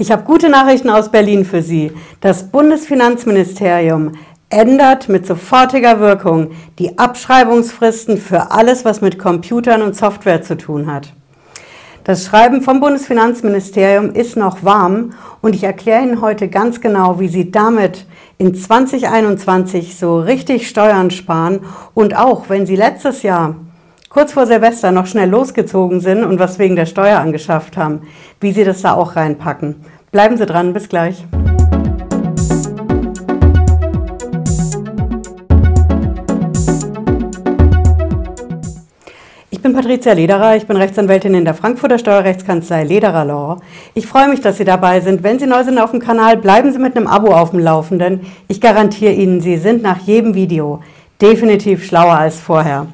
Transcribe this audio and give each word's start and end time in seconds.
Ich 0.00 0.12
habe 0.12 0.22
gute 0.22 0.48
Nachrichten 0.48 0.90
aus 0.90 1.10
Berlin 1.10 1.44
für 1.44 1.60
Sie. 1.60 1.90
Das 2.20 2.44
Bundesfinanzministerium 2.44 4.12
ändert 4.48 5.08
mit 5.08 5.26
sofortiger 5.26 5.98
Wirkung 5.98 6.52
die 6.78 6.96
Abschreibungsfristen 6.96 8.16
für 8.16 8.52
alles, 8.52 8.84
was 8.84 9.00
mit 9.00 9.18
Computern 9.18 9.82
und 9.82 9.96
Software 9.96 10.40
zu 10.40 10.56
tun 10.56 10.86
hat. 10.86 11.12
Das 12.04 12.24
Schreiben 12.24 12.62
vom 12.62 12.78
Bundesfinanzministerium 12.78 14.12
ist 14.12 14.36
noch 14.36 14.62
warm 14.62 15.14
und 15.40 15.56
ich 15.56 15.64
erkläre 15.64 16.04
Ihnen 16.04 16.20
heute 16.20 16.46
ganz 16.46 16.80
genau, 16.80 17.18
wie 17.18 17.28
Sie 17.28 17.50
damit 17.50 18.06
in 18.38 18.54
2021 18.54 19.98
so 19.98 20.20
richtig 20.20 20.68
Steuern 20.68 21.10
sparen 21.10 21.64
und 21.92 22.16
auch, 22.16 22.48
wenn 22.48 22.66
Sie 22.66 22.76
letztes 22.76 23.24
Jahr 23.24 23.56
kurz 24.08 24.32
vor 24.32 24.46
Silvester 24.46 24.90
noch 24.90 25.06
schnell 25.06 25.28
losgezogen 25.28 26.00
sind 26.00 26.24
und 26.24 26.38
was 26.38 26.58
wegen 26.58 26.76
der 26.76 26.86
Steuer 26.86 27.18
angeschafft 27.18 27.76
haben, 27.76 28.02
wie 28.40 28.52
Sie 28.52 28.64
das 28.64 28.82
da 28.82 28.94
auch 28.94 29.16
reinpacken. 29.16 29.76
Bleiben 30.10 30.36
Sie 30.36 30.46
dran, 30.46 30.72
bis 30.72 30.88
gleich. 30.88 31.24
Ich 39.50 39.62
bin 39.62 39.74
Patricia 39.74 40.12
Lederer, 40.12 40.56
ich 40.56 40.66
bin 40.66 40.76
Rechtsanwältin 40.76 41.34
in 41.34 41.44
der 41.44 41.52
Frankfurter 41.52 41.98
Steuerrechtskanzlei 41.98 42.84
Lederer 42.84 43.24
Law. 43.26 43.60
Ich 43.92 44.06
freue 44.06 44.28
mich, 44.28 44.40
dass 44.40 44.56
Sie 44.56 44.64
dabei 44.64 45.00
sind. 45.00 45.22
Wenn 45.22 45.38
Sie 45.38 45.46
neu 45.46 45.62
sind 45.64 45.78
auf 45.78 45.90
dem 45.90 46.00
Kanal, 46.00 46.38
bleiben 46.38 46.72
Sie 46.72 46.78
mit 46.78 46.96
einem 46.96 47.06
Abo 47.06 47.34
auf 47.34 47.50
dem 47.50 47.58
Laufenden. 47.58 48.20
Ich 48.46 48.60
garantiere 48.60 49.12
Ihnen, 49.12 49.40
Sie 49.40 49.58
sind 49.58 49.82
nach 49.82 49.98
jedem 49.98 50.34
Video 50.34 50.80
definitiv 51.20 51.84
schlauer 51.84 52.14
als 52.14 52.38
vorher. 52.38 52.86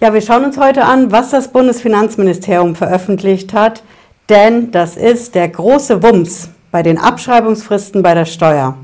Ja, 0.00 0.14
wir 0.14 0.20
schauen 0.20 0.44
uns 0.44 0.56
heute 0.56 0.84
an, 0.84 1.10
was 1.10 1.30
das 1.30 1.48
Bundesfinanzministerium 1.48 2.76
veröffentlicht 2.76 3.52
hat, 3.52 3.82
denn 4.28 4.70
das 4.70 4.96
ist 4.96 5.34
der 5.34 5.48
große 5.48 6.04
Wumms 6.04 6.50
bei 6.70 6.84
den 6.84 6.98
Abschreibungsfristen 6.98 8.00
bei 8.00 8.14
der 8.14 8.24
Steuer. 8.24 8.76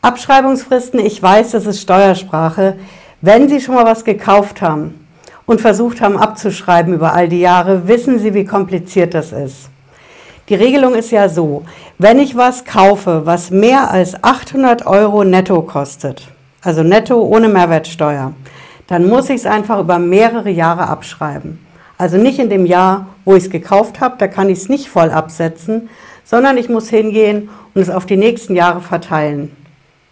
Abschreibungsfristen, 0.00 0.98
ich 0.98 1.22
weiß, 1.22 1.50
das 1.50 1.66
ist 1.66 1.82
Steuersprache. 1.82 2.76
Wenn 3.20 3.50
Sie 3.50 3.60
schon 3.60 3.74
mal 3.74 3.84
was 3.84 4.02
gekauft 4.02 4.62
haben 4.62 5.06
und 5.44 5.60
versucht 5.60 6.00
haben 6.00 6.16
abzuschreiben 6.16 6.94
über 6.94 7.12
all 7.12 7.28
die 7.28 7.40
Jahre, 7.40 7.86
wissen 7.86 8.18
Sie, 8.18 8.32
wie 8.32 8.46
kompliziert 8.46 9.12
das 9.12 9.32
ist. 9.32 9.68
Die 10.48 10.54
Regelung 10.54 10.94
ist 10.94 11.10
ja 11.10 11.28
so, 11.28 11.64
wenn 11.98 12.18
ich 12.18 12.34
was 12.34 12.64
kaufe, 12.64 13.26
was 13.26 13.50
mehr 13.50 13.90
als 13.90 14.24
800 14.24 14.86
Euro 14.86 15.22
netto 15.22 15.60
kostet, 15.60 16.28
also 16.62 16.82
netto 16.82 17.20
ohne 17.20 17.48
Mehrwertsteuer, 17.48 18.32
dann 18.90 19.08
muss 19.08 19.30
ich 19.30 19.36
es 19.36 19.46
einfach 19.46 19.78
über 19.78 20.00
mehrere 20.00 20.50
Jahre 20.50 20.88
abschreiben. 20.88 21.64
Also 21.96 22.16
nicht 22.16 22.40
in 22.40 22.50
dem 22.50 22.66
Jahr, 22.66 23.06
wo 23.24 23.36
ich 23.36 23.44
es 23.44 23.50
gekauft 23.50 24.00
habe, 24.00 24.16
da 24.18 24.26
kann 24.26 24.48
ich 24.48 24.58
es 24.58 24.68
nicht 24.68 24.88
voll 24.88 25.10
absetzen, 25.10 25.88
sondern 26.24 26.58
ich 26.58 26.68
muss 26.68 26.88
hingehen 26.88 27.50
und 27.72 27.82
es 27.82 27.88
auf 27.88 28.04
die 28.04 28.16
nächsten 28.16 28.56
Jahre 28.56 28.80
verteilen. 28.80 29.52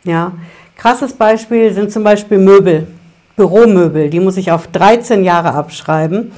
Ja. 0.04 0.30
Krasses 0.76 1.14
Beispiel 1.14 1.74
sind 1.74 1.90
zum 1.90 2.04
Beispiel 2.04 2.38
Möbel, 2.38 2.86
Büromöbel, 3.34 4.10
die 4.10 4.20
muss 4.20 4.36
ich 4.36 4.52
auf 4.52 4.68
13 4.68 5.24
Jahre 5.24 5.54
abschreiben. 5.54 6.30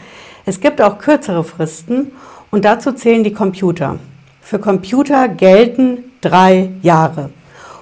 Es 0.47 0.61
gibt 0.61 0.81
auch 0.81 0.97
kürzere 0.97 1.45
Fristen 1.45 2.13
und 2.51 2.65
dazu 2.65 2.93
zählen 2.93 3.23
die 3.23 3.35
Computer. 3.35 3.99
Für 4.41 4.59
Computer 4.59 5.29
gelten 5.29 6.05
drei 6.23 6.71
Jahre. 6.81 7.29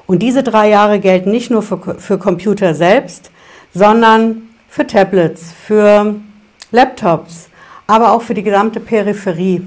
Und 0.08 0.20
diese 0.20 0.42
drei 0.42 0.68
Jahre 0.68 0.98
gelten 0.98 1.30
nicht 1.30 1.48
nur 1.48 1.62
für, 1.62 1.78
für 1.98 2.18
Computer 2.18 2.74
selbst, 2.74 3.30
sondern 3.72 4.47
für 4.69 4.86
Tablets, 4.86 5.52
für 5.52 6.14
Laptops, 6.70 7.48
aber 7.86 8.12
auch 8.12 8.22
für 8.22 8.34
die 8.34 8.42
gesamte 8.42 8.80
Peripherie. 8.80 9.66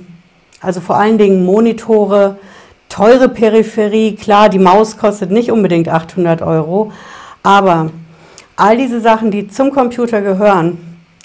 Also 0.62 0.80
vor 0.80 0.96
allen 0.98 1.18
Dingen 1.18 1.44
Monitore, 1.44 2.38
teure 2.88 3.30
Peripherie. 3.30 4.16
Klar, 4.16 4.50
die 4.50 4.60
Maus 4.60 4.98
kostet 4.98 5.32
nicht 5.32 5.52
unbedingt 5.52 5.90
800 5.90 6.44
Euro, 6.44 6.92
aber 7.42 7.90
all 8.56 8.78
diese 8.78 9.02
Sachen, 9.02 9.32
die 9.32 9.48
zum 9.48 9.72
Computer 9.72 10.22
gehören, 10.22 10.78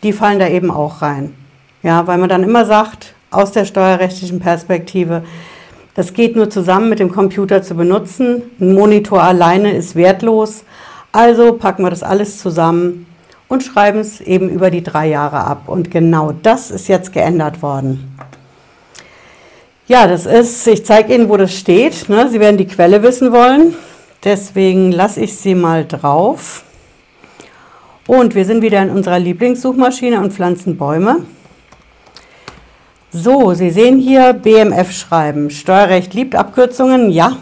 die 0.02 0.12
fallen 0.12 0.38
da 0.38 0.48
eben 0.48 0.70
auch 0.70 1.02
rein. 1.02 1.34
Ja, 1.82 2.06
weil 2.06 2.18
man 2.18 2.30
dann 2.30 2.42
immer 2.42 2.64
sagt, 2.64 3.14
aus 3.30 3.52
der 3.52 3.66
steuerrechtlichen 3.66 4.40
Perspektive, 4.40 5.22
das 5.94 6.14
geht 6.14 6.36
nur 6.36 6.48
zusammen 6.48 6.88
mit 6.88 6.98
dem 6.98 7.12
Computer 7.12 7.62
zu 7.62 7.74
benutzen. 7.74 8.42
Ein 8.60 8.74
Monitor 8.74 9.22
alleine 9.22 9.72
ist 9.72 9.94
wertlos. 9.96 10.64
Also 11.12 11.54
packen 11.54 11.82
wir 11.84 11.90
das 11.90 12.02
alles 12.02 12.38
zusammen 12.38 13.06
und 13.48 13.62
schreiben 13.62 14.00
es 14.00 14.20
eben 14.20 14.48
über 14.48 14.70
die 14.70 14.82
drei 14.82 15.08
Jahre 15.08 15.38
ab. 15.38 15.62
Und 15.66 15.90
genau 15.90 16.32
das 16.32 16.70
ist 16.70 16.88
jetzt 16.88 17.12
geändert 17.12 17.62
worden. 17.62 18.16
Ja, 19.88 20.08
das 20.08 20.26
ist, 20.26 20.66
ich 20.66 20.84
zeige 20.84 21.14
Ihnen, 21.14 21.28
wo 21.28 21.36
das 21.36 21.54
steht. 21.54 22.08
Ne? 22.08 22.28
Sie 22.28 22.40
werden 22.40 22.56
die 22.56 22.66
Quelle 22.66 23.02
wissen 23.02 23.32
wollen. 23.32 23.74
Deswegen 24.24 24.90
lasse 24.90 25.20
ich 25.20 25.36
sie 25.36 25.54
mal 25.54 25.84
drauf. 25.86 26.64
Und 28.08 28.34
wir 28.34 28.44
sind 28.44 28.62
wieder 28.62 28.82
in 28.82 28.90
unserer 28.90 29.20
Lieblingssuchmaschine 29.20 30.20
und 30.20 30.32
pflanzen 30.32 30.76
Bäume. 30.76 31.24
So, 33.12 33.54
Sie 33.54 33.70
sehen 33.70 33.98
hier 33.98 34.32
BMF 34.32 34.92
schreiben. 34.92 35.50
Steuerrecht 35.50 36.14
liebt 36.14 36.34
Abkürzungen, 36.34 37.10
ja. 37.10 37.36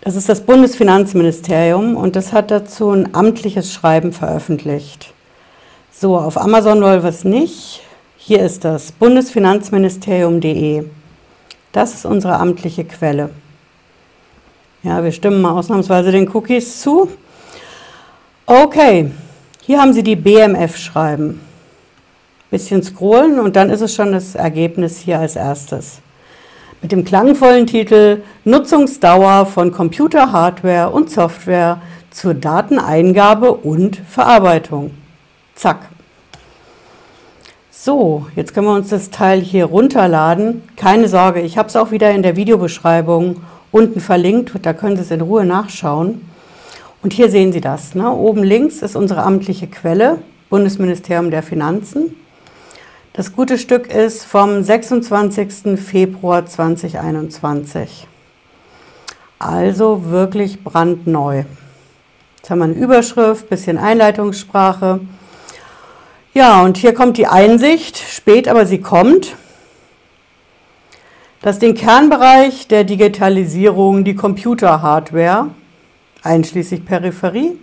Das 0.00 0.14
ist 0.14 0.28
das 0.28 0.42
Bundesfinanzministerium 0.42 1.96
und 1.96 2.14
das 2.14 2.32
hat 2.32 2.50
dazu 2.50 2.90
ein 2.90 3.14
amtliches 3.14 3.72
Schreiben 3.72 4.12
veröffentlicht. 4.12 5.12
So, 5.92 6.16
auf 6.16 6.40
Amazon 6.40 6.80
wollen 6.80 7.02
wir 7.02 7.10
es 7.10 7.24
nicht. 7.24 7.82
Hier 8.16 8.40
ist 8.40 8.64
das 8.64 8.92
bundesfinanzministerium.de. 8.92 10.84
Das 11.72 11.94
ist 11.94 12.06
unsere 12.06 12.38
amtliche 12.38 12.84
Quelle. 12.84 13.30
Ja, 14.84 15.02
wir 15.02 15.10
stimmen 15.10 15.42
mal 15.42 15.58
ausnahmsweise 15.58 16.12
den 16.12 16.28
Cookies 16.28 16.80
zu. 16.80 17.10
Okay, 18.46 19.10
hier 19.62 19.80
haben 19.80 19.92
Sie 19.92 20.04
die 20.04 20.16
BMF-Schreiben. 20.16 21.40
Bisschen 22.50 22.82
scrollen 22.84 23.40
und 23.40 23.56
dann 23.56 23.68
ist 23.68 23.80
es 23.80 23.94
schon 23.94 24.12
das 24.12 24.36
Ergebnis 24.36 24.98
hier 24.98 25.18
als 25.18 25.34
erstes 25.34 26.00
mit 26.80 26.92
dem 26.92 27.04
klangvollen 27.04 27.66
Titel 27.66 28.22
Nutzungsdauer 28.44 29.46
von 29.46 29.72
Computer, 29.72 30.32
Hardware 30.32 30.90
und 30.90 31.10
Software 31.10 31.80
zur 32.10 32.34
Dateneingabe 32.34 33.52
und 33.52 33.96
Verarbeitung. 34.08 34.92
Zack. 35.54 35.88
So, 37.70 38.26
jetzt 38.36 38.54
können 38.54 38.66
wir 38.66 38.74
uns 38.74 38.88
das 38.88 39.10
Teil 39.10 39.40
hier 39.40 39.66
runterladen. 39.66 40.62
Keine 40.76 41.08
Sorge, 41.08 41.40
ich 41.40 41.58
habe 41.58 41.68
es 41.68 41.76
auch 41.76 41.90
wieder 41.90 42.10
in 42.10 42.22
der 42.22 42.36
Videobeschreibung 42.36 43.36
unten 43.70 44.00
verlinkt, 44.00 44.52
da 44.62 44.72
können 44.72 44.96
Sie 44.96 45.02
es 45.02 45.10
in 45.10 45.20
Ruhe 45.20 45.44
nachschauen. 45.44 46.22
Und 47.02 47.12
hier 47.12 47.30
sehen 47.30 47.52
Sie 47.52 47.60
das. 47.60 47.94
Ne? 47.94 48.10
Oben 48.10 48.42
links 48.42 48.82
ist 48.82 48.96
unsere 48.96 49.22
amtliche 49.22 49.68
Quelle, 49.68 50.18
Bundesministerium 50.50 51.30
der 51.30 51.42
Finanzen. 51.42 52.16
Das 53.18 53.32
gute 53.32 53.58
Stück 53.58 53.92
ist 53.92 54.24
vom 54.24 54.62
26. 54.62 55.76
Februar 55.76 56.46
2021. 56.46 58.06
Also 59.40 60.08
wirklich 60.10 60.62
brandneu. 60.62 61.42
Jetzt 62.36 62.48
haben 62.48 62.58
wir 62.60 62.66
eine 62.66 62.74
Überschrift, 62.74 63.50
bisschen 63.50 63.76
Einleitungssprache. 63.76 65.00
Ja, 66.32 66.62
und 66.62 66.76
hier 66.76 66.94
kommt 66.94 67.16
die 67.16 67.26
Einsicht, 67.26 67.98
spät 67.98 68.46
aber 68.46 68.66
sie 68.66 68.80
kommt, 68.80 69.34
dass 71.42 71.58
den 71.58 71.74
Kernbereich 71.74 72.68
der 72.68 72.84
Digitalisierung 72.84 74.04
die 74.04 74.14
Computerhardware, 74.14 75.48
einschließlich 76.22 76.84
Peripherie, 76.84 77.58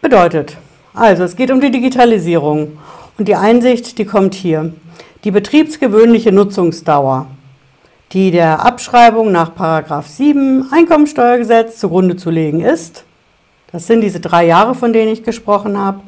bedeutet. 0.00 0.56
Also 0.94 1.24
es 1.24 1.36
geht 1.36 1.50
um 1.50 1.60
die 1.60 1.70
Digitalisierung 1.70 2.78
und 3.18 3.26
die 3.26 3.34
Einsicht, 3.34 3.98
die 3.98 4.04
kommt 4.04 4.34
hier. 4.34 4.72
Die 5.24 5.32
betriebsgewöhnliche 5.32 6.32
Nutzungsdauer, 6.32 7.26
die 8.12 8.30
der 8.30 8.64
Abschreibung 8.64 9.32
nach 9.32 9.52
7 10.02 10.72
Einkommensteuergesetz 10.72 11.78
zugrunde 11.78 12.16
zu 12.16 12.30
legen 12.30 12.60
ist, 12.60 13.04
das 13.72 13.86
sind 13.86 14.00
diese 14.00 14.20
drei 14.20 14.46
Jahre, 14.46 14.74
von 14.74 14.92
denen 14.92 15.12
ich 15.12 15.24
gesprochen 15.24 15.76
habe, 15.76 16.00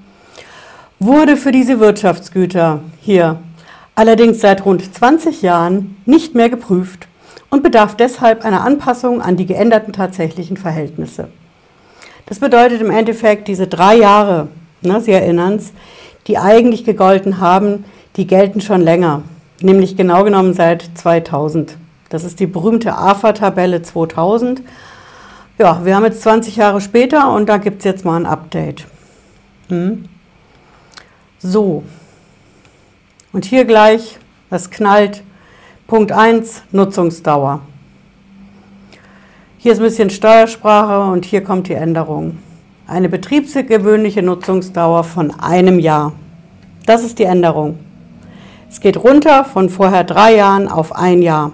wurde 0.99 1.37
für 1.37 1.53
diese 1.53 1.81
Wirtschaftsgüter 1.81 2.81
hier 3.01 3.39
allerdings 3.95 4.41
seit 4.41 4.65
rund 4.65 4.95
20 4.95 5.43
Jahren 5.43 5.97
nicht 6.07 6.35
mehr 6.35 6.49
geprüft 6.49 7.09
und 7.51 7.63
bedarf 7.63 7.97
deshalb 7.97 8.45
einer 8.45 8.65
Anpassung 8.65 9.21
an 9.21 9.37
die 9.37 9.47
geänderten 9.47 9.93
tatsächlichen 9.93 10.57
Verhältnisse. 10.57 11.29
Das 12.27 12.39
bedeutet 12.39 12.81
im 12.81 12.91
Endeffekt, 12.91 13.49
diese 13.49 13.67
drei 13.67 13.97
Jahre, 13.97 14.49
ne, 14.83 15.01
Sie 15.01 15.13
erinnern 15.13 15.57
es, 15.57 15.73
die 16.31 16.39
eigentlich 16.39 16.85
gegolten 16.85 17.41
haben, 17.41 17.85
die 18.15 18.25
gelten 18.25 18.61
schon 18.61 18.81
länger, 18.81 19.23
nämlich 19.61 19.97
genau 19.97 20.23
genommen 20.23 20.55
seit 20.55 20.89
2000. 20.95 21.77
Das 22.09 22.23
ist 22.23 22.39
die 22.39 22.47
berühmte 22.47 22.95
AFA-Tabelle 22.95 23.83
2000. 23.83 24.63
Ja, 25.59 25.85
wir 25.85 25.97
haben 25.97 26.05
jetzt 26.05 26.23
20 26.23 26.55
Jahre 26.55 26.81
später 26.81 27.33
und 27.33 27.49
da 27.49 27.57
gibt 27.57 27.81
es 27.81 27.85
jetzt 27.85 28.05
mal 28.05 28.15
ein 28.15 28.27
Update. 28.27 28.87
Hm. 29.71 30.05
So, 31.41 31.83
und 33.33 33.45
hier 33.45 33.65
gleich, 33.65 34.19
das 34.51 34.71
knallt, 34.71 35.25
Punkt 35.89 36.13
1, 36.13 36.63
Nutzungsdauer. 36.71 37.63
Hier 39.59 39.73
ist 39.73 39.79
ein 39.79 39.85
bisschen 39.85 40.11
Steuersprache 40.11 41.11
und 41.11 41.25
hier 41.25 41.43
kommt 41.43 41.67
die 41.67 41.75
Änderung. 41.75 42.39
Eine 42.87 43.09
betriebsgewöhnliche 43.09 44.23
Nutzungsdauer 44.23 45.03
von 45.03 45.33
einem 45.41 45.81
Jahr. 45.81 46.13
Das 46.87 47.05
ist 47.05 47.19
die 47.19 47.25
Änderung. 47.25 47.79
Es 48.69 48.81
geht 48.81 48.97
runter 48.97 49.45
von 49.45 49.69
vorher 49.69 50.05
drei 50.05 50.37
Jahren 50.37 50.69
auf 50.69 50.95
ein 50.95 51.23
Jahr. 51.23 51.53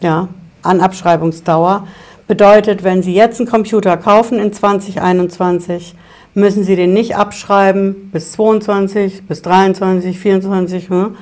Ja, 0.00 0.28
an 0.62 0.80
Abschreibungsdauer. 0.80 1.86
Bedeutet, 2.26 2.84
wenn 2.84 3.02
Sie 3.02 3.14
jetzt 3.14 3.38
einen 3.38 3.48
Computer 3.48 3.96
kaufen 3.96 4.38
in 4.38 4.52
2021, 4.52 5.94
müssen 6.34 6.64
Sie 6.64 6.74
den 6.74 6.92
nicht 6.92 7.16
abschreiben 7.16 8.10
bis 8.10 8.32
22, 8.32 9.26
bis 9.26 9.42
23, 9.42 10.18
24, 10.18 10.88
hm, 10.88 11.16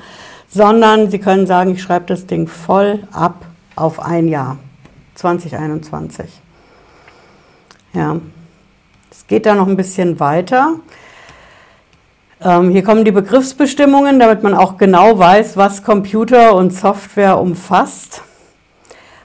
sondern 0.49 1.11
Sie 1.11 1.19
können 1.19 1.45
sagen, 1.45 1.71
ich 1.71 1.81
schreibe 1.81 2.05
das 2.07 2.25
Ding 2.25 2.47
voll 2.47 3.03
ab 3.11 3.45
auf 3.75 3.99
ein 3.99 4.27
Jahr, 4.27 4.57
2021. 5.15 6.25
Ja, 7.93 8.17
es 9.11 9.27
geht 9.27 9.45
da 9.45 9.55
noch 9.55 9.67
ein 9.67 9.77
bisschen 9.77 10.19
weiter. 10.19 10.75
Ähm, 12.43 12.71
hier 12.71 12.83
kommen 12.83 13.05
die 13.05 13.11
Begriffsbestimmungen, 13.11 14.19
damit 14.19 14.43
man 14.43 14.53
auch 14.53 14.77
genau 14.77 15.17
weiß, 15.17 15.55
was 15.55 15.81
Computer 15.81 16.55
und 16.55 16.73
Software 16.73 17.39
umfasst. 17.39 18.21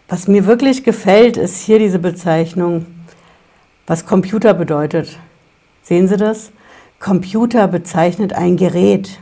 Was 0.06 0.28
mir 0.28 0.46
wirklich 0.46 0.84
gefällt, 0.84 1.36
ist 1.36 1.60
hier 1.60 1.80
diese 1.80 1.98
Bezeichnung, 1.98 2.86
was 3.88 4.06
Computer 4.06 4.54
bedeutet. 4.54 5.18
Sehen 5.82 6.06
Sie 6.06 6.16
das? 6.16 6.52
Computer 7.00 7.66
bezeichnet 7.66 8.34
ein 8.34 8.56
Gerät 8.56 9.18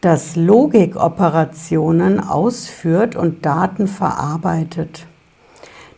das 0.00 0.36
Logikoperationen 0.36 2.20
ausführt 2.20 3.16
und 3.16 3.44
Daten 3.44 3.88
verarbeitet, 3.88 5.06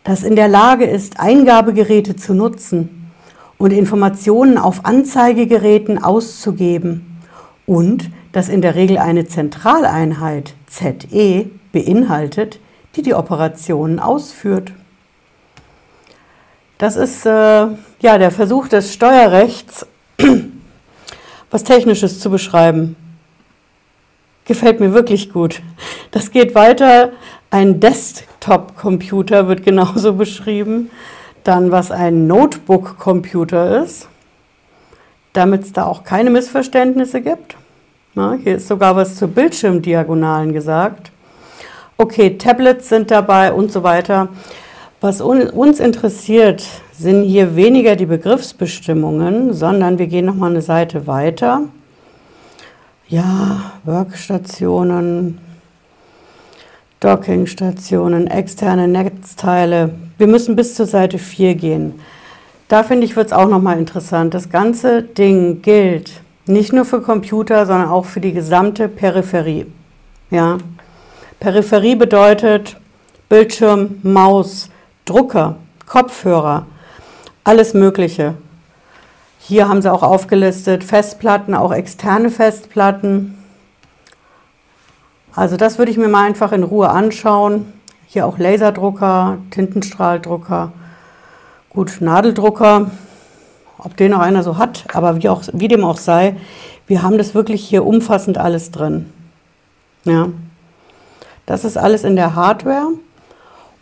das 0.03 0.23
in 0.23 0.35
der 0.35 0.47
Lage 0.47 0.85
ist, 0.85 1.19
Eingabegeräte 1.19 2.15
zu 2.15 2.33
nutzen 2.33 3.00
und 3.61 3.71
Informationen 3.71 4.57
auf 4.57 4.85
Anzeigegeräten 4.85 6.03
auszugeben 6.03 7.19
und 7.67 8.09
das 8.31 8.49
in 8.49 8.63
der 8.63 8.73
Regel 8.73 8.97
eine 8.97 9.27
Zentraleinheit 9.27 10.55
ZE 10.65 11.45
beinhaltet, 11.71 12.59
die 12.95 13.03
die 13.03 13.13
Operationen 13.13 13.99
ausführt. 13.99 14.71
Das 16.79 16.95
ist 16.95 17.27
äh, 17.27 17.29
ja 17.29 18.17
der 18.17 18.31
Versuch 18.31 18.67
des 18.67 18.93
Steuerrechts, 18.93 19.85
was 21.51 21.63
Technisches 21.63 22.19
zu 22.19 22.31
beschreiben. 22.31 22.95
Gefällt 24.45 24.79
mir 24.79 24.91
wirklich 24.95 25.31
gut. 25.31 25.61
Das 26.09 26.31
geht 26.31 26.55
weiter. 26.55 27.11
Ein 27.51 27.79
Desktop-Computer 27.79 29.47
wird 29.47 29.63
genauso 29.63 30.13
beschrieben. 30.15 30.89
Dann, 31.43 31.71
was 31.71 31.91
ein 31.91 32.27
Notebook-Computer 32.27 33.83
ist, 33.83 34.07
damit 35.33 35.63
es 35.63 35.73
da 35.73 35.85
auch 35.85 36.03
keine 36.03 36.29
Missverständnisse 36.29 37.21
gibt. 37.21 37.57
Na, 38.13 38.33
hier 38.33 38.57
ist 38.57 38.67
sogar 38.67 38.95
was 38.95 39.15
zu 39.15 39.27
Bildschirmdiagonalen 39.27 40.53
gesagt. 40.53 41.11
Okay, 41.97 42.37
Tablets 42.37 42.89
sind 42.89 43.11
dabei 43.11 43.53
und 43.53 43.71
so 43.71 43.83
weiter. 43.83 44.29
Was 44.99 45.21
uns 45.21 45.79
interessiert, 45.79 46.63
sind 46.91 47.23
hier 47.23 47.55
weniger 47.55 47.95
die 47.95 48.05
Begriffsbestimmungen, 48.05 49.53
sondern 49.53 49.97
wir 49.97 50.07
gehen 50.07 50.25
nochmal 50.25 50.51
eine 50.51 50.61
Seite 50.61 51.07
weiter 51.07 51.63
ja, 53.11 53.73
Workstationen, 53.83 55.39
Dockingstationen, 57.01 58.27
externe 58.27 58.87
Netzteile. 58.87 59.89
Wir 60.19 60.27
müssen 60.27 60.55
bis 60.55 60.75
zur 60.75 60.85
Seite 60.85 61.17
4 61.17 61.55
gehen. 61.55 61.99
Da 62.67 62.83
finde 62.83 63.05
ich, 63.05 63.15
wird 63.15 63.27
es 63.27 63.33
auch 63.33 63.49
nochmal 63.49 63.79
interessant. 63.79 64.35
Das 64.35 64.51
ganze 64.51 65.01
Ding 65.01 65.63
gilt 65.63 66.21
nicht 66.45 66.73
nur 66.73 66.85
für 66.85 67.01
Computer, 67.01 67.65
sondern 67.65 67.89
auch 67.89 68.05
für 68.05 68.19
die 68.19 68.33
gesamte 68.33 68.87
Peripherie. 68.87 69.65
Ja? 70.29 70.59
Peripherie 71.39 71.95
bedeutet 71.95 72.77
Bildschirm, 73.29 73.95
Maus, 74.03 74.69
Drucker, 75.05 75.55
Kopfhörer, 75.87 76.67
alles 77.43 77.73
Mögliche. 77.73 78.35
Hier 79.39 79.67
haben 79.67 79.81
sie 79.81 79.91
auch 79.91 80.03
aufgelistet 80.03 80.83
Festplatten, 80.83 81.55
auch 81.55 81.71
externe 81.71 82.29
Festplatten. 82.29 83.40
Also 85.33 85.57
das 85.57 85.77
würde 85.77 85.91
ich 85.91 85.97
mir 85.97 86.07
mal 86.07 86.25
einfach 86.25 86.51
in 86.51 86.63
Ruhe 86.63 86.89
anschauen. 86.89 87.71
Hier 88.07 88.25
auch 88.25 88.37
Laserdrucker, 88.37 89.37
Tintenstrahldrucker, 89.51 90.73
gut, 91.69 91.97
Nadeldrucker, 92.01 92.91
ob 93.77 93.95
den 93.95 94.11
noch 94.11 94.19
einer 94.19 94.43
so 94.43 94.57
hat, 94.57 94.85
aber 94.93 95.21
wie, 95.21 95.29
auch, 95.29 95.43
wie 95.53 95.69
dem 95.69 95.85
auch 95.85 95.97
sei, 95.97 96.35
wir 96.87 97.03
haben 97.03 97.17
das 97.17 97.33
wirklich 97.33 97.63
hier 97.63 97.85
umfassend 97.85 98.37
alles 98.37 98.71
drin. 98.71 99.11
Ja. 100.03 100.27
Das 101.45 101.63
ist 101.63 101.77
alles 101.77 102.03
in 102.03 102.15
der 102.15 102.35
Hardware. 102.35 102.89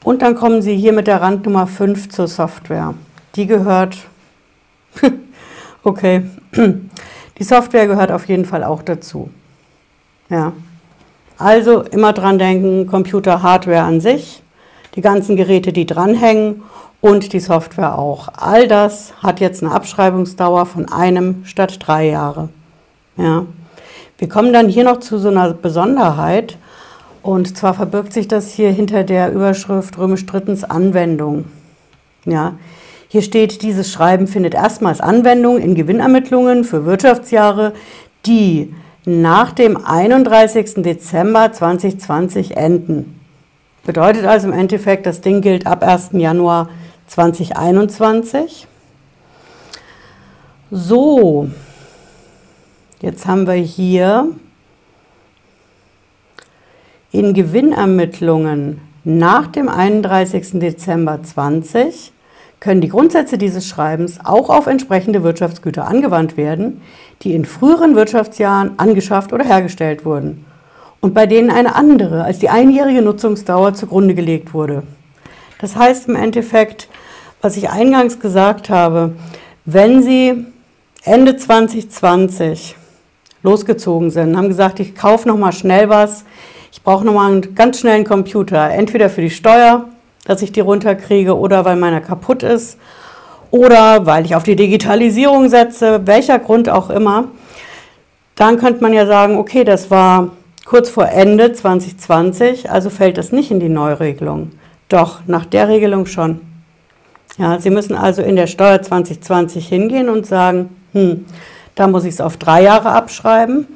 Und 0.04 0.22
dann 0.22 0.36
kommen 0.36 0.62
Sie 0.62 0.78
hier 0.78 0.94
mit 0.94 1.07
der 1.07 1.22
Randnummer 1.22 1.66
5 1.66 2.10
zur 2.10 2.28
Software. 2.28 2.94
Die 3.36 3.48
gehört 3.48 3.98
Okay, 5.84 6.24
die 7.40 7.44
Software 7.44 7.88
gehört 7.88 8.12
auf 8.12 8.28
jeden 8.28 8.45
Fall 8.45 8.63
auch 8.63 8.81
dazu. 8.81 9.30
Ja. 10.30 10.54
Also 11.40 11.84
immer 11.84 12.12
dran 12.12 12.38
denken, 12.38 12.86
Computer, 12.86 13.42
Hardware 13.42 13.84
an 13.84 14.02
sich, 14.02 14.44
die 14.96 15.02
ganzen 15.02 15.38
Geräte, 15.38 15.72
die 15.72 15.86
dranhängen 15.86 16.64
und 17.00 17.32
die 17.32 17.40
Software 17.40 17.98
auch. 17.98 18.28
All 18.36 18.68
das 18.68 19.14
hat 19.24 19.40
jetzt 19.40 19.64
eine 19.64 19.72
Abschreibungsdauer 19.72 20.66
von 20.66 20.92
einem 20.92 21.46
statt 21.46 21.80
drei 21.80 22.10
Jahre. 22.10 22.50
Ja. 23.16 23.46
Wir 24.18 24.28
kommen 24.28 24.52
dann 24.52 24.68
hier 24.68 24.84
noch 24.84 25.00
zu 25.00 25.18
so 25.18 25.30
einer 25.30 25.54
Besonderheit 25.54 26.58
und 27.22 27.56
zwar 27.58 27.74
verbirgt 27.74 28.12
sich 28.12 28.28
das 28.28 28.52
hier 28.52 28.72
hinter 28.72 29.06
der 29.06 29.32
Überschrift 29.32 29.98
römisch 29.98 30.26
drittens 30.26 30.66
Anwendung. 30.66 31.46
Ja. 32.26 32.56
Hier 33.08 33.22
steht, 33.22 33.62
dieses 33.62 33.92
Schreiben 33.92 34.28
findet 34.28 34.54
erstmals 34.54 35.00
Anwendung 35.00 35.58
in 35.58 35.74
Gewinnermittlungen 35.74 36.66
für 36.66 36.86
Wirtschaftsjahre, 36.86 37.72
die 38.26 38.74
nach 39.06 39.51
dem 39.51 39.78
31. 39.78 40.84
Dezember 40.84 41.51
2020 41.51 42.57
enden. 42.57 43.19
Bedeutet 43.86 44.25
also 44.25 44.48
im 44.48 44.54
Endeffekt, 44.54 45.06
das 45.06 45.22
Ding 45.22 45.42
gilt 45.42 45.66
ab 45.66 45.84
1. 45.84 46.10
Januar 46.13 46.69
2021. 47.07 48.68
So, 50.69 51.50
jetzt 53.02 53.26
haben 53.26 53.47
wir 53.47 53.54
hier 53.54 54.28
in 57.12 57.33
Gewinnermittlungen 57.33 58.81
nach 59.04 59.47
dem 59.47 59.69
31. 59.69 60.59
Dezember 60.59 61.24
2020 61.24 62.12
können 62.59 62.81
die 62.81 62.89
Grundsätze 62.89 63.37
dieses 63.37 63.68
Schreibens 63.68 64.19
auch 64.23 64.49
auf 64.49 64.68
entsprechende 64.68 65.23
Wirtschaftsgüter 65.23 65.87
angewandt 65.87 66.37
werden, 66.37 66.81
die 67.21 67.33
in 67.33 67.45
früheren 67.45 67.95
Wirtschaftsjahren 67.95 68.71
angeschafft 68.78 69.33
oder 69.33 69.45
hergestellt 69.45 70.06
wurden 70.06 70.45
und 71.01 71.13
bei 71.13 71.25
denen 71.25 71.49
eine 71.49 71.75
andere 71.75 72.23
als 72.23 72.39
die 72.39 72.49
einjährige 72.49 73.01
Nutzungsdauer 73.01 73.73
zugrunde 73.73 74.13
gelegt 74.13 74.54
wurde. 74.54 74.83
Das 75.59 75.75
heißt 75.75 76.09
im 76.09 76.16
Endeffekt, 76.16 76.89
was 77.42 77.57
ich 77.57 77.69
eingangs 77.69 78.19
gesagt 78.19 78.69
habe, 78.69 79.13
wenn 79.66 80.01
Sie 80.04 80.45
Ende 81.04 81.37
2020 81.37 82.75
losgezogen 83.44 84.11
sind, 84.11 84.35
haben 84.35 84.49
gesagt, 84.49 84.80
ich 84.80 84.95
kaufe 84.95 85.28
noch 85.28 85.37
mal 85.37 85.54
schnell 85.54 85.89
was, 85.89 86.25
ich 86.71 86.83
brauche 86.83 87.06
noch 87.06 87.13
mal 87.13 87.31
einen 87.31 87.56
ganz 87.56 87.80
schnellen 87.80 88.04
Computer, 88.04 88.69
entweder 88.69 89.09
für 89.09 89.21
die 89.21 89.30
Steuer 89.30 89.85
dass 90.26 90.42
ich 90.42 90.52
die 90.52 90.59
runterkriege 90.59 91.38
oder 91.38 91.66
weil 91.66 91.76
meiner 91.76 92.02
kaputt 92.02 92.44
ist 92.44 92.78
oder 93.52 94.06
weil 94.06 94.26
ich 94.26 94.35
auf 94.35 94.44
die 94.44 94.56
Digitalisierung 94.56 95.49
setze, 95.49 96.02
welcher 96.06 96.40
Grund 96.40 96.69
auch 96.69 96.90
immer, 96.90 97.26
dann 98.35 98.57
könnte 98.57 98.81
man 98.81 98.94
ja 98.94 99.06
sagen, 99.06 99.38
okay, 99.38 99.64
das 99.64 99.92
war 99.92 100.31
kurz 100.66 100.90
vor 100.90 101.09
Ende 101.09 101.52
2020, 101.52 102.69
also 102.69 102.90
fällt 102.90 103.18
das 103.18 103.31
nicht 103.31 103.52
in 103.52 103.59
die 103.59 103.69
Neuregelung. 103.69 104.52
Doch, 104.88 105.21
nach 105.28 105.45
der 105.45 105.68
Regelung 105.68 106.06
schon. 106.06 106.42
Ja, 107.38 107.59
Sie 107.59 107.69
müssen 107.69 107.95
also 107.95 108.21
in 108.21 108.35
der 108.35 108.47
Steuer 108.47 108.81
2020 108.81 109.68
hingehen 109.68 110.09
und 110.09 110.26
sagen, 110.26 110.76
hm, 110.94 111.26
da 111.76 111.88
muss 111.88 112.04
ich 112.04 112.16
es 112.16 112.21
auf 112.21 112.38
drei 112.38 112.64
Jahre 112.64 112.92
abschreiben, 112.92 113.68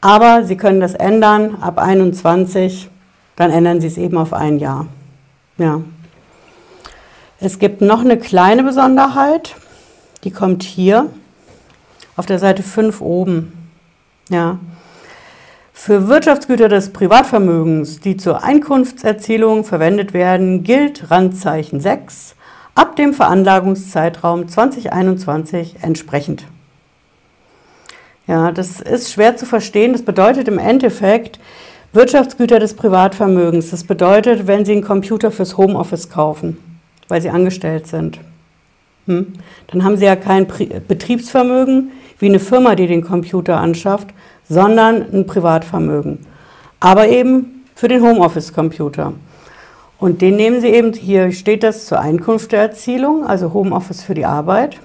aber 0.00 0.44
Sie 0.44 0.56
können 0.56 0.80
das 0.80 0.94
ändern 0.94 1.56
ab 1.60 1.78
21, 1.78 2.88
dann 3.36 3.50
ändern 3.50 3.80
Sie 3.80 3.88
es 3.88 3.98
eben 3.98 4.16
auf 4.16 4.32
ein 4.32 4.58
Jahr. 4.58 4.86
Ja. 5.58 5.80
Es 7.40 7.58
gibt 7.58 7.80
noch 7.80 8.00
eine 8.00 8.18
kleine 8.18 8.62
Besonderheit, 8.62 9.56
die 10.24 10.30
kommt 10.30 10.62
hier 10.62 11.10
auf 12.16 12.26
der 12.26 12.38
Seite 12.38 12.62
5 12.62 13.00
oben. 13.00 13.70
Ja. 14.28 14.58
Für 15.72 16.06
Wirtschaftsgüter 16.06 16.68
des 16.68 16.92
Privatvermögens, 16.92 18.00
die 18.00 18.16
zur 18.16 18.44
Einkunftserzielung 18.44 19.64
verwendet 19.64 20.12
werden, 20.12 20.62
gilt 20.62 21.10
Randzeichen 21.10 21.80
6 21.80 22.36
ab 22.74 22.96
dem 22.96 23.12
Veranlagungszeitraum 23.12 24.48
2021 24.48 25.76
entsprechend. 25.82 26.44
Ja, 28.26 28.52
das 28.52 28.80
ist 28.80 29.12
schwer 29.12 29.36
zu 29.36 29.46
verstehen. 29.46 29.92
Das 29.92 30.02
bedeutet 30.02 30.46
im 30.46 30.58
Endeffekt 30.58 31.40
Wirtschaftsgüter 31.94 32.58
des 32.58 32.72
Privatvermögens. 32.72 33.70
Das 33.70 33.84
bedeutet, 33.84 34.46
wenn 34.46 34.64
Sie 34.64 34.72
einen 34.72 34.82
Computer 34.82 35.30
fürs 35.30 35.58
Homeoffice 35.58 36.08
kaufen, 36.08 36.56
weil 37.08 37.20
Sie 37.20 37.28
angestellt 37.28 37.86
sind, 37.86 38.18
hm, 39.06 39.34
dann 39.66 39.84
haben 39.84 39.98
Sie 39.98 40.06
ja 40.06 40.16
kein 40.16 40.48
Pri 40.48 40.70
Betriebsvermögen 40.88 41.90
wie 42.18 42.26
eine 42.26 42.38
Firma, 42.38 42.76
die 42.76 42.86
den 42.86 43.02
Computer 43.02 43.58
anschafft, 43.58 44.08
sondern 44.48 45.02
ein 45.12 45.26
Privatvermögen. 45.26 46.20
Aber 46.80 47.08
eben 47.08 47.64
für 47.74 47.88
den 47.88 48.02
Homeoffice-Computer. 48.02 49.12
Und 49.98 50.22
den 50.22 50.36
nehmen 50.36 50.62
Sie 50.62 50.68
eben, 50.68 50.94
hier 50.94 51.30
steht 51.32 51.62
das 51.62 51.84
zur 51.84 52.00
Einkünfteerzielung, 52.00 53.26
also 53.26 53.52
Homeoffice 53.52 54.02
für 54.02 54.14
die 54.14 54.24
Arbeit. 54.24 54.78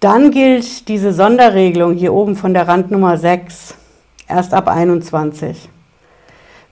Dann 0.00 0.30
gilt 0.30 0.88
diese 0.88 1.14
Sonderregelung 1.14 1.94
hier 1.94 2.12
oben 2.12 2.36
von 2.36 2.52
der 2.52 2.68
Randnummer 2.68 3.16
6 3.16 3.76
erst 4.30 4.54
ab 4.54 4.68
21. 4.68 5.68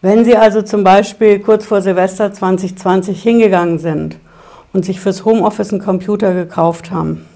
Wenn 0.01 0.25
Sie 0.25 0.37
also 0.37 0.63
zum 0.63 0.85
Beispiel 0.85 1.41
kurz 1.41 1.67
vor 1.67 1.83
Silvester 1.83 2.33
2020 2.33 3.23
hingegangen 3.23 3.79
sind 3.79 4.17
und 4.73 4.85
sich 4.85 5.01
fürs 5.01 5.25
Homeoffice 5.25 5.73
einen 5.73 5.83
Computer 5.83 6.35
gekauft 6.35 6.91
haben, 6.91 7.27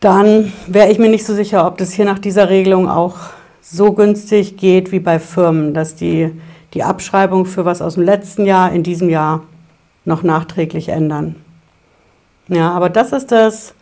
dann 0.00 0.52
wäre 0.66 0.90
ich 0.90 0.98
mir 0.98 1.08
nicht 1.08 1.26
so 1.26 1.34
sicher, 1.34 1.66
ob 1.66 1.78
das 1.78 1.92
hier 1.92 2.04
nach 2.04 2.18
dieser 2.18 2.48
Regelung 2.48 2.88
auch 2.88 3.16
so 3.60 3.92
günstig 3.92 4.56
geht 4.56 4.92
wie 4.92 5.00
bei 5.00 5.18
Firmen, 5.18 5.74
dass 5.74 5.96
die 5.96 6.32
die 6.74 6.82
Abschreibung 6.82 7.46
für 7.46 7.64
was 7.64 7.80
aus 7.80 7.94
dem 7.94 8.02
letzten 8.02 8.44
Jahr 8.44 8.72
in 8.72 8.82
diesem 8.82 9.08
Jahr 9.08 9.42
noch 10.04 10.22
nachträglich 10.22 10.88
ändern. 10.90 11.36
Ja, 12.48 12.70
aber 12.70 12.90
das 12.90 13.12
ist 13.12 13.32
das 13.32 13.74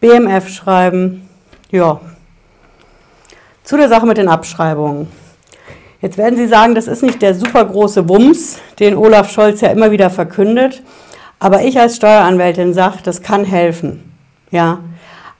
BMF-Schreiben. 0.00 1.28
Ja. 1.70 2.00
Zu 3.64 3.76
der 3.76 3.88
Sache 3.88 4.06
mit 4.06 4.16
den 4.18 4.28
Abschreibungen. 4.28 5.06
Jetzt 6.00 6.18
werden 6.18 6.36
Sie 6.36 6.48
sagen, 6.48 6.74
das 6.74 6.88
ist 6.88 7.04
nicht 7.04 7.22
der 7.22 7.32
super 7.32 7.64
große 7.64 8.08
Wumms, 8.08 8.58
den 8.80 8.96
Olaf 8.96 9.30
Scholz 9.30 9.60
ja 9.60 9.68
immer 9.68 9.92
wieder 9.92 10.10
verkündet. 10.10 10.82
Aber 11.38 11.62
ich 11.62 11.78
als 11.78 11.94
Steueranwältin 11.96 12.74
sage, 12.74 12.98
das 13.04 13.22
kann 13.22 13.44
helfen. 13.44 14.12
Ja. 14.50 14.80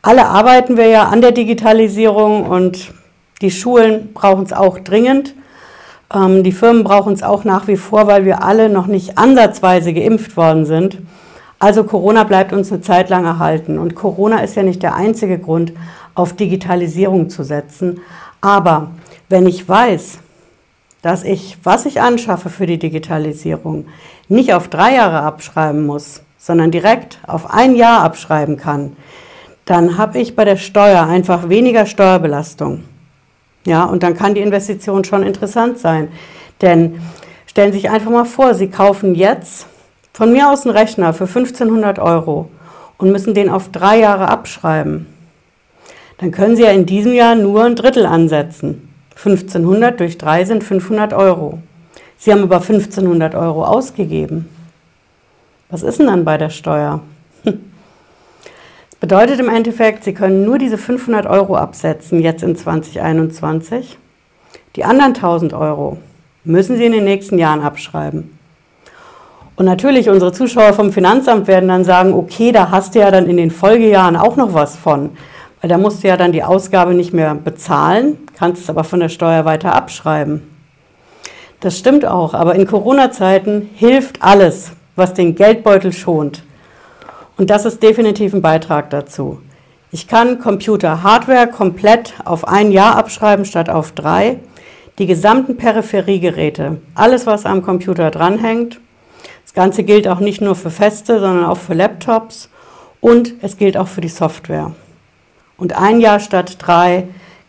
Alle 0.02 0.26
arbeiten 0.26 0.76
wir 0.76 0.87
ja 0.87 1.09
an 1.09 1.21
der 1.21 1.33
Digitalisierung 1.33 2.47
und 2.47 2.93
die 3.41 3.50
Schulen 3.50 4.12
brauchen 4.14 4.45
es 4.45 4.52
auch 4.52 4.79
dringend. 4.79 5.35
Ähm, 6.14 6.45
die 6.45 6.52
Firmen 6.52 6.85
brauchen 6.85 7.14
es 7.14 7.25
auch 7.25 7.43
nach 7.43 7.67
wie 7.67 7.76
vor, 7.76 8.07
weil 8.07 8.25
wir 8.25 8.45
alle 8.45 8.69
noch 8.69 8.87
nicht 8.87 9.19
ansatzweise 9.19 9.93
geimpft 9.93 10.37
worden 10.37 10.64
sind. 10.64 10.99
Also 11.59 11.83
Corona 11.83 12.23
bleibt 12.23 12.52
uns 12.52 12.71
eine 12.71 12.83
Zeit 12.83 13.11
lang 13.11 13.25
erhalten. 13.25 13.79
Und 13.79 13.97
Corona 13.97 14.38
ist 14.43 14.55
ja 14.55 14.62
nicht 14.62 14.83
der 14.83 14.95
einzige 14.95 15.38
Grund, 15.38 15.73
auf 16.14 16.35
Digitalisierung 16.35 17.31
zu 17.31 17.42
setzen. 17.42 18.00
Aber 18.40 18.90
wenn 19.28 19.47
ich 19.47 19.69
weiß, 19.69 20.19
dass 21.02 21.25
ich, 21.25 21.59
was 21.64 21.87
ich 21.87 22.00
anschaffe 22.00 22.49
für 22.49 22.66
die 22.66 22.78
Digitalisierung, 22.78 23.87
nicht 24.28 24.54
auf 24.54 24.69
drei 24.69 24.95
Jahre 24.95 25.23
abschreiben 25.23 25.85
muss, 25.85 26.23
sondern 26.38 26.71
direkt 26.71 27.19
auf 27.26 27.50
ein 27.50 27.76
Jahr 27.76 28.02
abschreiben 28.02 28.57
kann, 28.57 28.97
dann 29.64 29.99
habe 29.99 30.19
ich 30.19 30.35
bei 30.35 30.45
der 30.45 30.57
Steuer 30.57 31.04
einfach 31.04 31.49
weniger 31.49 31.87
Steuerbelastung. 31.87 32.85
Ja, 33.64 33.85
und 33.85 34.02
dann 34.02 34.16
kann 34.16 34.35
die 34.35 34.40
Investition 34.40 35.04
schon 35.04 35.23
interessant 35.23 35.78
sein. 35.78 36.09
Denn 36.61 37.00
stellen 37.47 37.73
Sie 37.73 37.78
sich 37.78 37.90
einfach 37.90 38.11
mal 38.11 38.25
vor, 38.25 38.54
Sie 38.54 38.69
kaufen 38.69 39.14
jetzt 39.14 39.66
von 40.12 40.33
mir 40.33 40.50
aus 40.50 40.66
einen 40.66 40.76
Rechner 40.76 41.12
für 41.12 41.26
1500 41.26 41.99
Euro 41.99 42.49
und 42.99 43.12
müssen 43.12 43.35
den 43.35 43.49
auf 43.49 43.71
drei 43.71 44.00
Jahre 44.00 44.28
abschreiben. 44.28 45.12
Dann 46.19 46.31
können 46.31 46.57
Sie 46.57 46.62
ja 46.62 46.71
in 46.71 46.87
diesem 46.87 47.12
Jahr 47.12 47.35
nur 47.35 47.64
ein 47.64 47.76
Drittel 47.76 48.07
ansetzen. 48.07 48.88
1500 49.16 50.00
durch 50.00 50.19
drei 50.19 50.45
sind 50.45 50.64
500 50.64 51.12
Euro. 51.12 51.59
Sie 52.16 52.33
haben 52.33 52.42
aber 52.42 52.57
1500 52.57 53.35
Euro 53.35 53.64
ausgegeben. 53.64 54.49
Was 55.71 55.83
ist 55.83 55.99
denn 55.99 56.07
dann 56.07 56.25
bei 56.25 56.38
der 56.38 56.50
Steuer? 56.50 57.00
Bedeutet 59.00 59.40
im 59.40 59.49
Endeffekt, 59.49 60.04
Sie 60.04 60.14
können 60.14 60.45
nur 60.45 60.59
diese 60.59 60.78
500 60.78 61.26
Euro 61.26 61.57
absetzen, 61.57 62.21
jetzt 62.21 62.42
in 62.42 62.54
2021. 62.54 63.99
Die 64.76 64.85
anderen 64.85 65.14
1000 65.14 65.54
Euro 65.54 65.99
müssen 66.45 66.76
Sie 66.76 66.85
in 66.85 66.92
den 66.92 67.04
nächsten 67.04 67.38
Jahren 67.38 67.61
abschreiben. 67.61 68.38
Und 69.57 69.66
natürlich, 69.66 70.09
unsere 70.09 70.33
Zuschauer 70.33 70.73
vom 70.73 70.92
Finanzamt 70.92 71.47
werden 71.47 71.69
dann 71.69 71.85
sagen, 71.85 72.14
okay, 72.14 72.52
da 72.52 72.71
hast 72.71 72.95
du 72.95 73.00
ja 73.00 73.11
dann 73.11 73.28
in 73.28 73.37
den 73.37 73.50
Folgejahren 73.50 74.16
auch 74.16 74.37
noch 74.37 74.54
was 74.54 74.76
von. 74.76 75.11
Weil 75.62 75.69
da 75.69 75.78
musst 75.78 76.02
du 76.02 76.09
ja 76.09 76.16
dann 76.16 76.33
die 76.33 76.42
Ausgabe 76.42 76.92
nicht 76.92 77.14
mehr 77.14 77.37
bezahlen, 77.37 78.19
kannst 78.37 78.62
es 78.62 78.69
aber 78.69 78.83
von 78.83 78.99
der 78.99 79.09
Steuer 79.09 79.45
weiter 79.45 79.75
abschreiben. 79.75 80.42
Das 81.61 81.78
stimmt 81.78 82.04
auch, 82.04 82.35
aber 82.35 82.57
in 82.57 82.66
Corona-Zeiten 82.66 83.71
hilft 83.76 84.21
alles, 84.21 84.73
was 84.97 85.14
den 85.14 85.37
Geldbeutel 85.37 85.92
schont. 85.92 86.42
Und 87.37 87.49
das 87.50 87.64
ist 87.64 87.81
definitiv 87.81 88.35
ein 88.35 88.42
Beitrag 88.42 88.90
dazu. 88.90 89.40
Ich 89.92 90.09
kann 90.09 90.40
Computer-Hardware 90.40 91.47
komplett 91.47 92.14
auf 92.25 92.49
ein 92.49 92.73
Jahr 92.73 92.97
abschreiben 92.97 93.45
statt 93.45 93.71
auf 93.71 93.92
drei. 93.92 94.40
Die 94.99 95.07
gesamten 95.07 95.57
Peripheriegeräte, 95.57 96.81
alles 96.97 97.26
was 97.26 97.47
am 97.47 97.62
Computer 97.62 98.11
dranhängt. 98.11 98.81
Das 99.45 99.54
Ganze 99.54 99.85
gilt 99.85 100.09
auch 100.09 100.19
nicht 100.19 100.40
nur 100.40 100.57
für 100.57 100.71
Feste, 100.71 101.21
sondern 101.21 101.45
auch 101.45 101.59
für 101.59 101.75
Laptops 101.75 102.50
und 103.00 103.35
es 103.42 103.57
gilt 103.57 103.76
auch 103.76 103.88
für 103.88 104.00
die 104.00 104.09
Software. 104.09 104.73
Und 105.62 105.78
ein 105.78 106.00
Jahr 106.00 106.19
statt 106.19 106.57
drei 106.59 107.07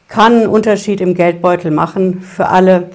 kann 0.08 0.34
einen 0.34 0.46
Unterschied 0.46 1.02
im 1.02 1.16
Geldbeutel 1.16 1.72
machen 1.72 2.22
für 2.22 2.48
alle, 2.48 2.92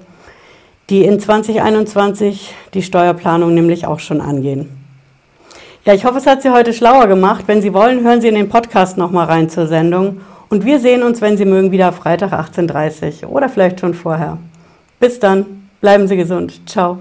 die 0.91 1.03
in 1.05 1.19
2021 1.19 2.55
die 2.73 2.83
Steuerplanung 2.83 3.53
nämlich 3.53 3.85
auch 3.85 3.99
schon 3.99 4.21
angehen. 4.21 4.69
Ja, 5.85 5.93
ich 5.93 6.05
hoffe, 6.05 6.19
es 6.19 6.27
hat 6.29 6.43
Sie 6.43 6.51
heute 6.51 6.73
schlauer 6.73 7.09
gemacht. 7.09 7.49
Wenn 7.49 7.61
Sie 7.61 7.75
wollen, 7.75 8.05
hören 8.05 8.21
Sie 8.21 8.29
in 8.29 8.37
den 8.37 8.49
Podcast 8.49 8.97
nochmal 8.97 9.27
rein 9.27 9.51
zur 9.51 9.67
Sendung. 9.67 10.21
Und 10.51 10.65
wir 10.65 10.79
sehen 10.79 11.03
uns, 11.03 11.21
wenn 11.21 11.37
Sie 11.37 11.47
mögen, 11.47 11.73
wieder 11.73 11.91
Freitag 11.91 12.33
18.30 12.33 13.25
Uhr 13.25 13.33
oder 13.33 13.49
vielleicht 13.49 13.81
schon 13.81 13.95
vorher. 13.95 14.39
Bis 15.01 15.19
dann, 15.19 15.69
bleiben 15.81 16.07
Sie 16.07 16.17
gesund. 16.17 16.61
Ciao. 16.65 16.99